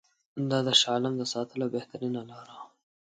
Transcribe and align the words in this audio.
دا 0.49 0.59
د 0.67 0.69
شاه 0.81 0.91
عالم 0.93 1.13
د 1.17 1.23
ساتلو 1.33 1.65
بهترینه 1.75 2.21
لاره 2.29 2.53
وه. 2.59 2.67